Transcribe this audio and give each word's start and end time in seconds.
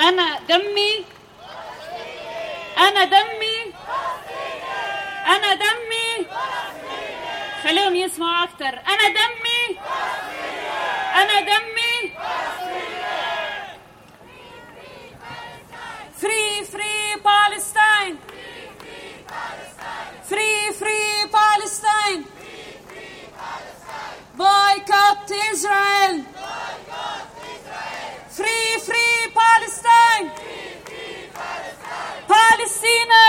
أنا 0.00 0.38
دمي 0.48 1.04
أنا 2.78 3.04
دمي 3.04 3.72
أنا 5.26 5.54
دمي. 5.54 6.26
خليهم 7.64 7.96
يسمعوا 7.96 8.44
أكتر. 8.44 8.78
أنا 8.88 9.08
دمي 9.08 9.78
أنا 11.14 11.40
دمي. 11.40 11.79
ensina 32.70 33.19